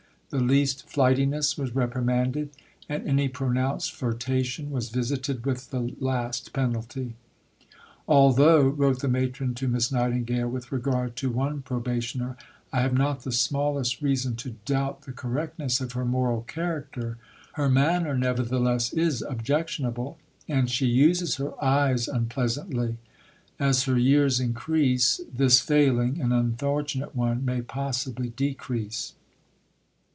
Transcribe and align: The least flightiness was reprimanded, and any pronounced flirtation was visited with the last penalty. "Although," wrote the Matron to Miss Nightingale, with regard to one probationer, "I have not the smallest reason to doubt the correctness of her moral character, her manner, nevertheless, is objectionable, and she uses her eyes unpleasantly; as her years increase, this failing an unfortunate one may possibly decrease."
The 0.31 0.39
least 0.39 0.87
flightiness 0.87 1.57
was 1.57 1.75
reprimanded, 1.75 2.51
and 2.87 3.05
any 3.05 3.27
pronounced 3.27 3.91
flirtation 3.91 4.71
was 4.71 4.87
visited 4.89 5.45
with 5.45 5.71
the 5.71 5.93
last 5.99 6.53
penalty. 6.53 7.15
"Although," 8.07 8.69
wrote 8.69 9.01
the 9.01 9.09
Matron 9.09 9.55
to 9.55 9.67
Miss 9.67 9.91
Nightingale, 9.91 10.47
with 10.47 10.71
regard 10.71 11.17
to 11.17 11.29
one 11.29 11.61
probationer, 11.63 12.37
"I 12.71 12.79
have 12.79 12.93
not 12.93 13.23
the 13.23 13.33
smallest 13.33 14.01
reason 14.01 14.37
to 14.37 14.55
doubt 14.63 15.01
the 15.01 15.11
correctness 15.11 15.81
of 15.81 15.91
her 15.91 16.05
moral 16.05 16.43
character, 16.43 17.17
her 17.55 17.67
manner, 17.69 18.17
nevertheless, 18.17 18.93
is 18.93 19.21
objectionable, 19.21 20.17
and 20.47 20.69
she 20.69 20.85
uses 20.85 21.35
her 21.35 21.61
eyes 21.61 22.07
unpleasantly; 22.07 22.95
as 23.59 23.83
her 23.83 23.97
years 23.97 24.39
increase, 24.39 25.19
this 25.33 25.59
failing 25.59 26.21
an 26.21 26.31
unfortunate 26.31 27.17
one 27.17 27.43
may 27.43 27.61
possibly 27.61 28.29
decrease." 28.29 29.13